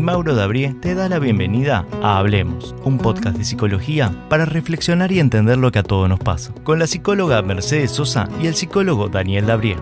[0.00, 5.12] Di Mauro Dabrie te da la bienvenida a Hablemos, un podcast de psicología para reflexionar
[5.12, 8.54] y entender lo que a todos nos pasa, con la psicóloga Mercedes Sosa y el
[8.54, 9.76] psicólogo Daniel Dabrie.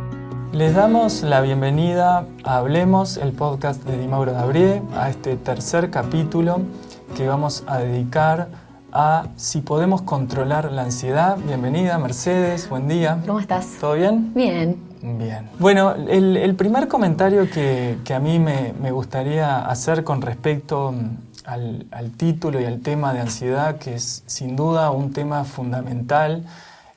[0.50, 5.88] Les damos la bienvenida a Hablemos, el podcast de Di Mauro Dabrie, a este tercer
[5.88, 6.62] capítulo
[7.16, 8.48] que vamos a dedicar
[8.90, 11.38] a si podemos controlar la ansiedad.
[11.46, 13.22] Bienvenida, Mercedes, buen día.
[13.24, 13.76] ¿Cómo estás?
[13.80, 14.32] ¿Todo bien?
[14.34, 14.87] Bien.
[15.02, 15.48] Bien.
[15.58, 22.60] Bueno, el, primer comentario que, a mí me, gustaría hacer con respecto mm, al, título
[22.60, 26.44] y al tema de ansiedad, que es sin duda un tema fundamental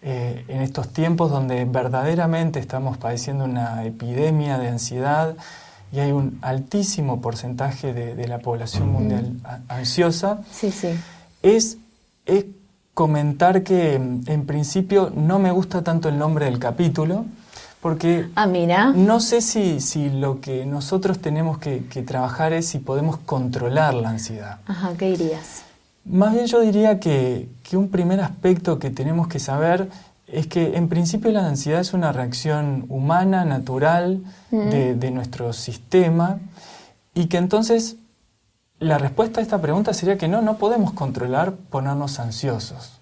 [0.01, 5.35] eh, en estos tiempos donde verdaderamente estamos padeciendo una epidemia de ansiedad
[5.91, 9.37] y hay un altísimo porcentaje de, la población mundial
[9.67, 10.39] ansiosa.
[10.51, 10.89] Sí, sí.
[11.43, 11.77] Es,
[12.25, 12.45] es
[12.93, 17.25] comentar que mm, en principio no me gusta tanto el nombre del capítulo,
[17.81, 23.17] porque ah, no sé si, si, lo que nosotros tenemos que, trabajar es si podemos
[23.17, 24.60] controlar la ansiedad.
[24.68, 25.63] Ajá, ¿qué dirías?
[26.05, 29.90] Más bien yo diría que, un primer aspecto que tenemos que saber
[30.27, 36.40] es que en principio la ansiedad es una reacción humana, natural, de, de, nuestro sistema,
[37.13, 37.95] y que entonces
[38.79, 42.99] la respuesta a esta pregunta sería que no, no podemos controlar ponernos ansiosos.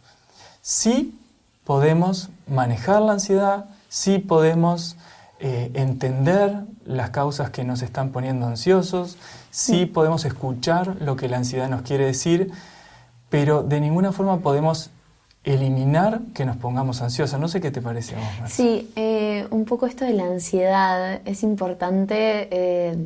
[0.62, 1.20] Sí
[1.64, 4.96] podemos manejar la ansiedad, sí podemos
[5.40, 9.18] eh, entender las causas que nos están poniendo ansiosos,
[9.52, 12.52] sí podemos escuchar lo que la ansiedad nos quiere decir,
[13.30, 14.92] pero de ninguna forma podemos
[15.44, 17.40] eliminar que nos pongamos ansiosos.
[17.40, 18.52] No sé qué te parece a vos.
[18.52, 22.98] Sí, eh, un poco esto de la ansiedad es importante eh,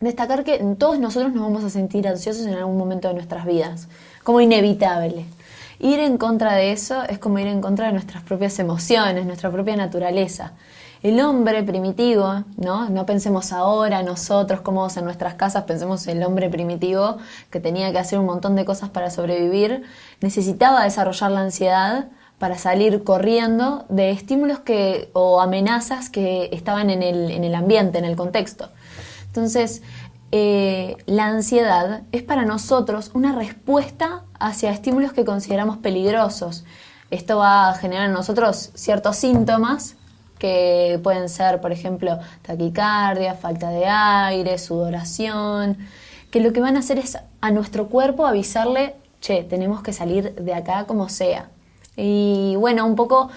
[0.00, 3.88] destacar que todos nosotros nos vamos a sentir ansiosos en algún momento de nuestras vidas,
[4.22, 5.26] como inevitable.
[5.80, 9.50] Ir en contra de eso es como ir en contra de nuestras propias emociones, nuestra
[9.50, 10.54] propia naturaleza.
[11.02, 12.90] El hombre primitivo, ¿no?
[12.90, 17.18] No pensemos ahora nosotros cómodos en nuestras casas, pensemos el hombre primitivo
[17.50, 19.84] que tenía que hacer un montón de cosas para sobrevivir,
[20.20, 22.08] necesitaba desarrollar la ansiedad
[22.40, 27.98] para salir corriendo de estímulos que, o amenazas que estaban en el, en el ambiente,
[27.98, 28.70] en el contexto.
[29.26, 29.82] Entonces,
[30.30, 36.64] eh, la ansiedad es para nosotros una respuesta hacia estímulos que consideramos peligrosos.
[37.10, 39.96] Esto va a generar en nosotros ciertos síntomas
[40.38, 45.78] que pueden ser, por ejemplo, taquicardia, falta de aire, sudoración,
[46.30, 50.34] que lo que van a hacer es a nuestro cuerpo avisarle, che, tenemos que salir
[50.34, 51.48] de acá como sea.
[51.96, 53.30] Y bueno, un poco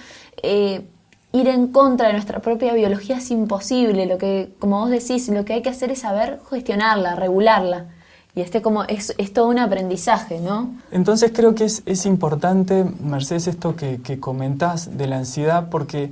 [0.44, 0.85] eh,
[1.34, 4.06] ir en contra de nuestra propia biología es imposible.
[4.06, 7.88] Lo que, como vos decís, lo que hay que hacer es saber gestionarla, regularla.
[8.34, 10.74] Y este como es, todo un aprendizaje, ¿no?
[10.92, 16.12] Entonces creo que es, importante, Mercedes, esto que, que, comentás de la ansiedad, porque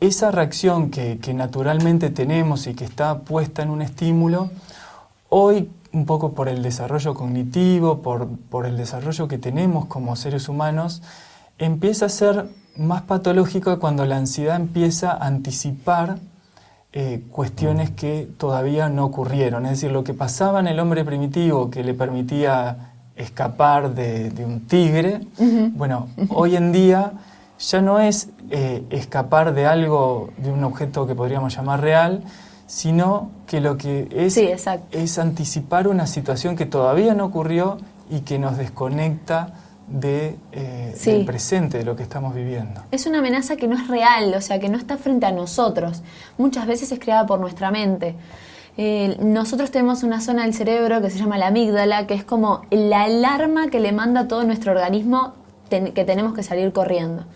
[0.00, 4.50] esa reacción que, naturalmente tenemos y que está puesta en un estímulo,
[5.28, 10.48] hoy un poco por el desarrollo cognitivo, por, por el desarrollo que tenemos como seres
[10.48, 11.02] humanos,
[11.58, 12.46] empieza a ser
[12.78, 16.18] más patológico cuando la ansiedad empieza a anticipar
[16.92, 19.66] eh, cuestiones que todavía no ocurrieron.
[19.66, 24.66] Es decir, lo que pasaba en el hombre primitivo que le permitía escapar de, un
[24.66, 25.20] tigre,
[25.74, 27.12] bueno, hoy en día
[27.58, 32.22] ya no es eh, escapar de algo, de un objeto que podríamos llamar real,
[32.66, 34.38] sino que lo que es
[34.92, 37.78] es anticipar una situación que todavía no ocurrió
[38.08, 39.54] y que nos desconecta
[39.90, 42.82] de, eh, del presente, de lo que estamos viviendo.
[42.90, 46.02] Es una amenaza que no es real, o sea, que no está frente a nosotros.
[46.36, 48.14] Muchas veces es creada por nuestra mente.
[48.76, 52.62] Eh, nosotros tenemos una zona del cerebro que se llama la amígdala, que es como
[52.70, 55.34] la alarma que le manda a todo nuestro organismo
[55.68, 57.26] que tenemos que salir corriendo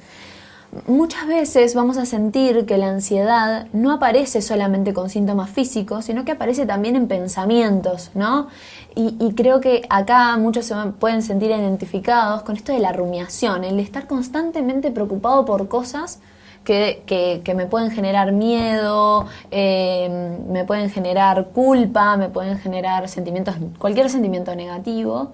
[0.87, 6.25] muchas veces vamos a sentir que la ansiedad no aparece solamente con síntomas físicos, sino
[6.25, 8.49] que aparece también en pensamientos, ¿no?
[8.94, 13.81] Y, creo que acá muchos se pueden sentir identificados con esto de la rumiación, el
[13.81, 16.21] estar constantemente preocupado por cosas
[16.62, 24.11] que, me pueden generar miedo, eh, me pueden generar culpa, me pueden generar sentimientos, cualquier
[24.11, 25.32] sentimiento negativo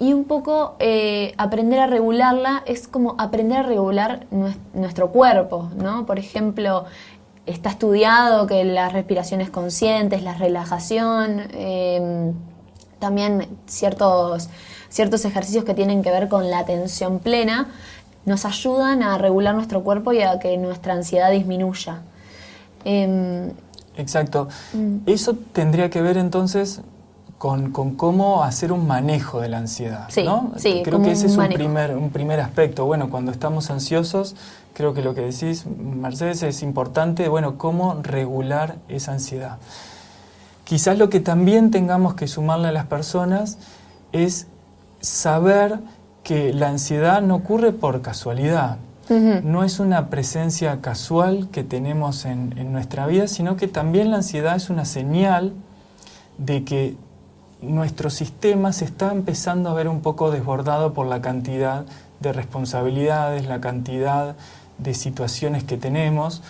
[0.00, 4.26] y un poco eh, aprender a regularla es como aprender a regular
[4.72, 6.06] nuestro cuerpo, ¿no?
[6.06, 6.86] Por ejemplo,
[7.44, 12.32] está estudiado que las respiraciones conscientes, la relajación, em,
[12.98, 14.48] también ciertos,
[14.88, 17.68] ciertos ejercicios que tienen que ver con la atención plena,
[18.24, 22.00] nos ayudan a regular nuestro cuerpo y a que nuestra ansiedad disminuya.
[22.86, 23.50] Em,
[23.98, 24.48] Exacto.
[24.72, 24.98] Mm.
[25.04, 26.80] Eso tendría que ver entonces
[27.40, 30.08] con, cómo hacer un manejo de la ansiedad.
[30.10, 30.52] Sí, ¿no?
[30.58, 32.84] sí, creo que ese es un primer, un primer aspecto.
[32.84, 34.36] Bueno, cuando estamos ansiosos,
[34.74, 39.56] creo que lo que decís, Mercedes, es importante, bueno, cómo regular esa ansiedad.
[40.64, 43.56] quizás lo que también tengamos que sumarle a las personas
[44.12, 44.46] es
[45.00, 45.80] saber
[46.22, 48.76] que la ansiedad no ocurre por casualidad.
[49.08, 54.18] No es una presencia casual que tenemos en, en nuestra vida, sino que también la
[54.18, 55.54] ansiedad es una señal
[56.36, 56.96] de que
[57.62, 61.84] nuestro sistema se está empezando a ver un poco desbordado por la cantidad
[62.20, 64.36] de responsabilidades, la cantidad
[64.78, 66.42] de situaciones que tenemos,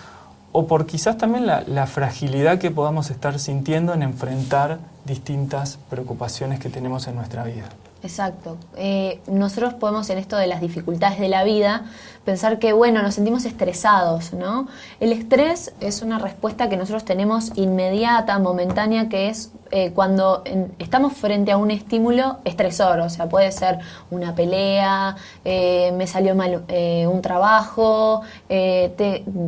[0.51, 6.69] o por quizás también la, fragilidad que podamos estar sintiendo en enfrentar distintas preocupaciones que
[6.69, 7.69] tenemos en nuestra vida.
[8.03, 8.57] Exacto.
[8.75, 11.85] Eh, nosotros podemos en esto de las dificultades de la vida
[12.25, 14.67] pensar que, bueno, nos sentimos estresados, ¿no?
[14.99, 20.43] El estrés es una respuesta que nosotros tenemos inmediata, momentánea, que es eh, cuando
[20.79, 23.79] estamos frente a un estímulo estresor, o sea, puede ser
[24.11, 25.15] una pelea,
[25.45, 28.21] eh, me salió mal eh, un trabajo,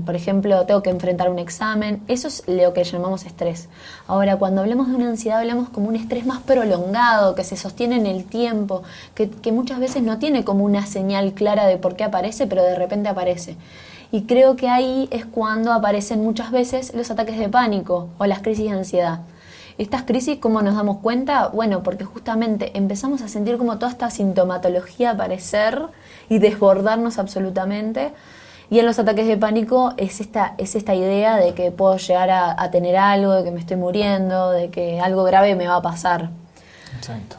[0.05, 3.67] por ejemplo, tengo que enfrentar un examen, eso es lo que llamamos estrés.
[4.07, 7.97] Ahora, cuando hablamos de una ansiedad, hablamos como un estrés más prolongado, que se sostiene
[7.97, 8.83] en el tiempo,
[9.15, 12.62] que, que muchas veces no tiene como una señal clara de por qué aparece, pero
[12.63, 13.55] de repente aparece.
[14.11, 18.41] Y creo que ahí es cuando aparecen muchas veces los ataques de pánico o las
[18.41, 19.21] crisis de ansiedad.
[19.79, 21.47] Estas crisis, ¿cómo nos damos cuenta?
[21.47, 25.81] Bueno, porque justamente empezamos a sentir como toda esta sintomatología aparecer
[26.29, 28.11] y desbordarnos absolutamente.
[28.69, 32.29] Y en los ataques de pánico es esta, es esta idea de que puedo llegar
[32.29, 35.81] a, tener algo, de que me estoy muriendo, de que algo grave me va a
[35.81, 36.29] pasar.
[36.95, 37.37] Exacto.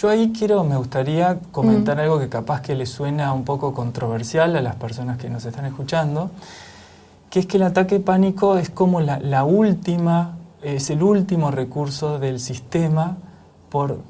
[0.00, 4.54] Yo ahí quiero, me gustaría comentar algo que capaz que le suena un poco controversial
[4.54, 6.30] a las personas que nos están escuchando,
[7.30, 12.18] que es que el ataque pánico es como la, la última es el último recurso
[12.18, 13.16] del sistema
[13.70, 14.00] por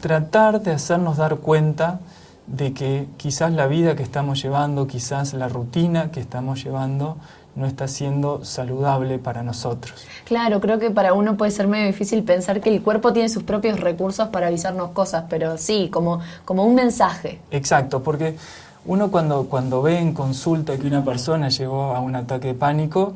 [0.00, 2.00] tratar de hacernos dar cuenta
[2.48, 7.16] de que quizás la vida que estamos llevando, quizás la rutina que estamos llevando,
[7.54, 10.06] no está siendo saludable para nosotros.
[10.24, 13.42] Claro, creo que para uno puede ser medio difícil pensar que el cuerpo tiene sus
[13.42, 17.40] propios recursos para avisarnos cosas, pero sí, como, como un mensaje.
[17.50, 18.36] Exacto, porque
[18.84, 23.14] uno cuando, cuando ve en consulta que una persona llegó a un ataque de pánico,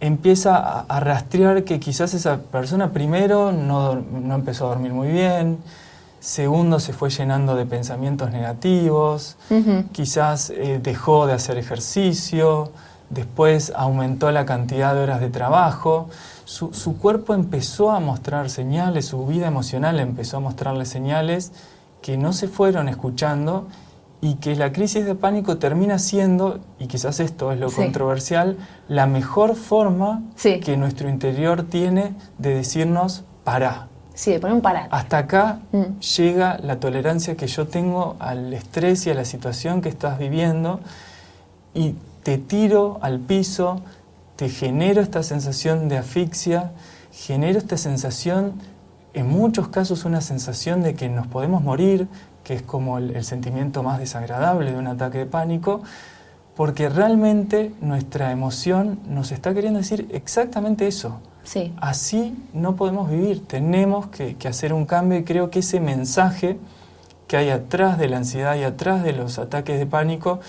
[0.00, 3.92] empieza a, rastrear que quizás esa persona primero no,
[4.34, 5.58] empezó a dormir muy bien,
[6.20, 9.36] segundo se fue llenando de pensamientos negativos,
[9.92, 12.70] quizás eh, dejó de hacer ejercicio,
[13.10, 16.08] después aumentó la cantidad de horas de trabajo,
[16.44, 21.52] su, su, cuerpo empezó a mostrar señales, su vida emocional empezó a mostrarle señales
[22.02, 23.66] que no se fueron escuchando
[24.24, 28.56] y que la crisis de pánico termina siendo, y quizás esto es lo controversial,
[28.88, 33.88] la mejor forma que nuestro interior tiene de decirnos para.
[34.14, 34.86] Sí, de poner un para.
[34.86, 35.98] Hasta acá mm.
[36.16, 40.80] llega la tolerancia que yo tengo al estrés y a la situación que estás viviendo
[41.74, 43.82] y te tiro al piso,
[44.34, 46.72] te genero esta sensación de asfixia,
[47.12, 48.54] genero esta sensación,
[49.12, 52.08] en muchos casos una sensación de que nos podemos morir,
[52.42, 55.82] que es como el, sentimiento más desagradable de un ataque de pánico,
[56.56, 61.20] porque realmente nuestra emoción nos está queriendo decir exactamente eso.
[61.44, 61.74] Sí.
[61.76, 66.56] Así no podemos vivir, tenemos que, hacer un cambio y creo que ese mensaje
[67.28, 70.40] que hay atrás de la ansiedad y atrás de los ataques de pánico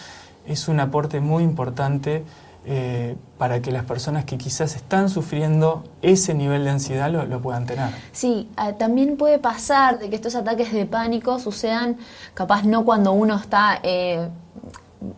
[0.48, 2.24] es un aporte muy importante
[2.68, 7.68] eh, para que las personas que quizás están sufriendo ese nivel de ansiedad lo, puedan
[7.68, 7.90] tener.
[8.12, 11.98] Sí, ah, también puede pasar de que estos ataques de pánico sucedan
[12.34, 14.30] capaz no cuando uno está eh,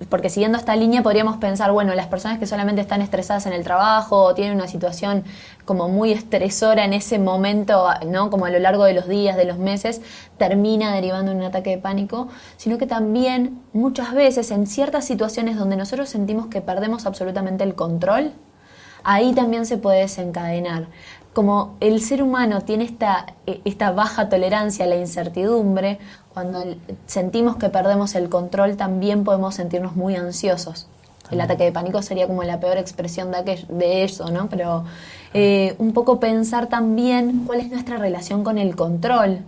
[0.09, 3.63] porque siguiendo esta línea podríamos pensar, bueno, las personas que solamente están estresadas en el
[3.63, 5.23] trabajo o tienen una situación
[5.65, 8.29] como muy estresora en ese momento, ¿no?
[8.29, 10.01] Como a lo largo de los días, de los meses,
[10.37, 12.27] termina derivando en un ataque de pánico,
[12.57, 17.75] sino que también muchas veces en ciertas situaciones donde nosotros sentimos que perdemos absolutamente el
[17.75, 18.33] control,
[19.03, 20.87] ahí también se puede desencadenar
[21.37, 25.99] como el ser humano tiene esta, e, esta baja tolerancia a la incertidumbre,
[26.33, 26.63] cuando
[27.05, 30.87] sentimos que perdemos el control también podemos sentirnos muy ansiosos.
[31.29, 34.49] El ataque de pánico sería como la peor expresión de, de eso, ¿no?
[34.49, 34.85] Pero
[35.35, 39.41] eh, un poco pensar también cuál es nuestra relación con el control.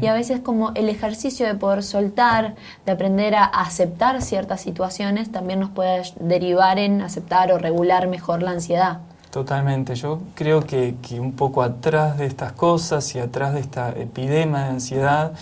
[0.00, 2.54] Y a veces como el ejercicio de poder soltar,
[2.86, 8.44] de aprender a aceptar ciertas situaciones, también nos puede derivar en aceptar o regular mejor
[8.44, 9.00] la ansiedad.
[9.32, 14.58] Totalmente, yo creo que, un poco atrás de estas cosas y atrás de esta epidemia
[14.58, 15.32] de ansiedad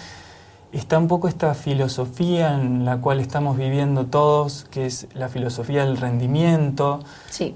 [0.70, 5.84] está un poco esta filosofía en la cual estamos viviendo todos, que es la filosofía
[5.84, 7.00] del rendimiento,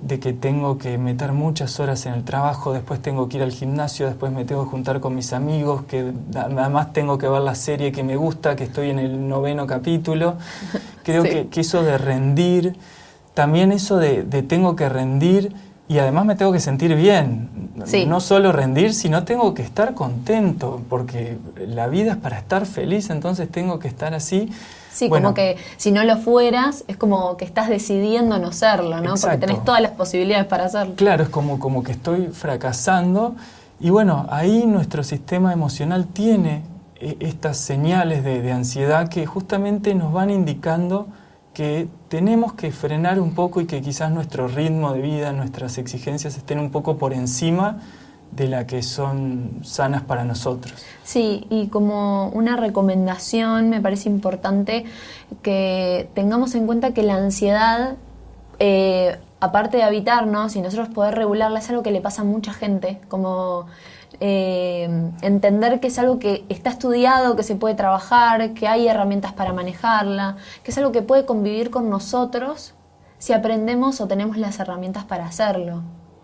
[0.03, 3.53] de que tengo que meter muchas horas en el trabajo, después tengo que ir al
[3.53, 7.55] gimnasio, después me tengo que juntar con mis amigos, que además tengo que ver la
[7.55, 10.35] serie que me gusta, que estoy en el noveno capítulo.
[11.05, 12.77] Creo que, eso de rendir,
[13.35, 15.55] también eso de tengo que rendir
[15.87, 17.51] y además me tengo que sentir bien.
[17.85, 18.07] Sí.
[18.07, 23.11] No solo rendir, sino tengo que estar contento, porque la vida es para estar feliz,
[23.11, 24.51] entonces tengo que estar así.
[24.93, 29.01] Sí, Bueno, como que si no lo fueras, es como que estás decidiendo no serlo,
[29.01, 29.15] ¿no?
[29.21, 30.95] Porque tenés todas las posibilidades para hacerlo.
[30.97, 33.35] Claro, es como, como que estoy fracasando
[33.81, 36.63] y bueno, ahí nuestro sistema emocional tiene
[36.97, 41.09] eh, estas señales de, de ansiedad que justamente nos van indicando
[41.55, 46.37] que tenemos que frenar un poco y que quizás nuestro ritmo de vida, nuestras exigencias
[46.37, 47.79] estén un poco por encima
[48.33, 50.75] de la que son sanas para nosotros.
[51.05, 54.85] Sí, y como una recomendación me parece importante
[55.43, 57.95] que tengamos en cuenta que la ansiedad,
[58.59, 62.53] eh, aparte de habitarnos y nosotros poder regularla, es algo que le pasa a mucha
[62.53, 63.67] gente, como
[64.27, 64.89] eh,
[65.21, 69.53] entender que es algo que está estudiado, que se puede trabajar, que hay herramientas para
[69.53, 72.73] manejarla, que es algo que puede convivir con nosotros
[73.19, 75.83] si aprendemos o tenemos las herramientas para hacerlo.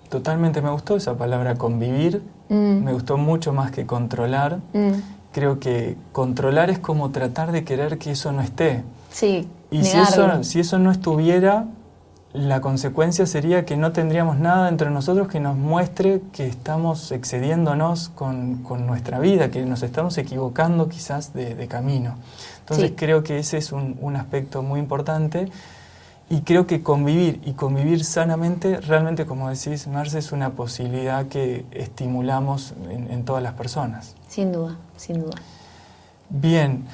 [0.08, 2.82] Totalmente me gustó esa palabra convivir, Mm.
[2.84, 4.58] me gustó mucho más que controlar.
[4.72, 4.92] Mm,
[5.32, 8.82] Creo que controlar es como tratar de querer que eso no esté.
[9.10, 11.66] sí, Y si eso, si eso no estuviera,
[12.32, 18.08] la consecuencia sería que no tendríamos nada entre nosotros que nos muestre que estamos excediéndonos
[18.10, 22.14] con, con nuestra vida, que nos estamos equivocando quizás de, de camino.
[22.60, 22.94] Entonces Sí.
[22.96, 25.50] creo que ese es un, un aspecto muy importante
[26.28, 31.64] y creo que convivir y convivir sanamente, realmente como decís, Marce, es una posibilidad que
[31.72, 34.14] estimulamos en- en todas las personas.
[34.28, 35.34] Sin duda, sin duda.
[36.28, 36.84] Bien,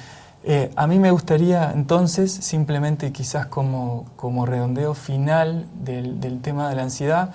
[0.49, 6.69] eh, a mí me gustaría entonces, simplemente quizás como, como redondeo final del, del tema
[6.69, 7.33] de la ansiedad,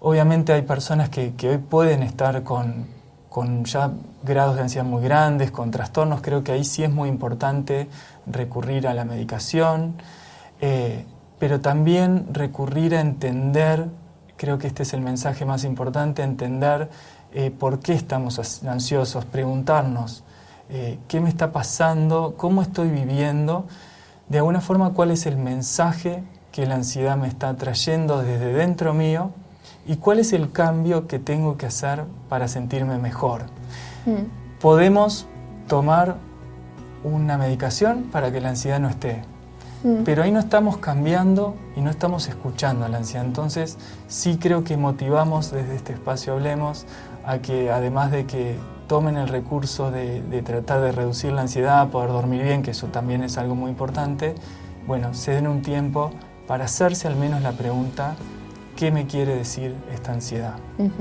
[0.00, 2.86] obviamente hay personas que, que hoy pueden estar con,
[3.28, 3.92] con ya
[4.24, 7.88] grados de ansiedad muy grandes, con trastornos, creo que ahí sí es muy importante
[8.26, 9.94] recurrir a la medicación,
[10.60, 11.04] eh,
[11.38, 13.86] pero también recurrir a entender,
[14.36, 16.90] creo que este es el mensaje más importante, entender
[17.32, 20.24] eh, por qué estamos ansiosos, preguntarnos
[20.70, 23.66] eh, qué me está pasando, cómo estoy viviendo,
[24.28, 28.94] de alguna forma cuál es el mensaje que la ansiedad me está trayendo desde dentro
[28.94, 29.30] mío
[29.86, 33.42] y cuál es el cambio que tengo que hacer para sentirme mejor.
[34.06, 35.26] Mm, Podemos
[35.66, 36.16] tomar
[37.02, 39.24] una medicación para que la ansiedad no esté,
[39.82, 40.04] mm.
[40.04, 43.24] pero ahí no estamos cambiando y no estamos escuchando a la ansiedad.
[43.24, 43.76] Entonces
[44.06, 46.86] sí creo que motivamos desde este espacio Hablemos
[47.26, 51.88] a que además de que tomen el recurso de, de tratar de reducir la ansiedad,
[51.88, 54.34] poder dormir bien, que eso también es algo muy importante,
[54.86, 56.10] bueno, se den un tiempo
[56.46, 58.16] para hacerse al menos la pregunta,
[58.76, 60.54] ¿qué me quiere decir esta ansiedad?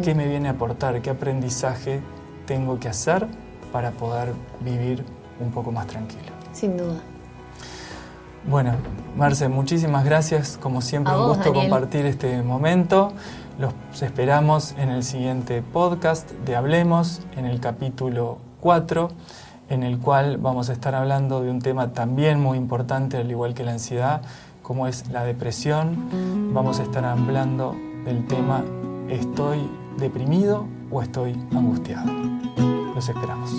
[0.04, 1.02] ¿Qué me viene a aportar?
[1.02, 2.02] ¿Qué aprendizaje
[2.46, 3.28] tengo que hacer
[3.72, 5.04] para poder vivir
[5.40, 6.32] un poco más tranquilo?
[6.54, 7.02] Sin duda.
[8.48, 8.74] Bueno,
[9.18, 10.58] Marce, muchísimas gracias.
[10.62, 11.70] Como siempre, A un vos, gusto Daniel.
[11.70, 13.14] compartir este momento.
[13.60, 19.10] Los esperamos en el siguiente podcast de Hablemos, en el capítulo 4,
[19.70, 23.54] en el cual vamos a estar hablando de un tema también muy importante, al igual
[23.54, 24.22] que la ansiedad,
[24.64, 26.52] como es la depresión.
[26.54, 28.64] Vamos a estar hablando del tema
[29.10, 29.70] ¿estoy
[30.00, 32.12] deprimido o estoy angustiado?
[32.96, 33.52] Los esperamos.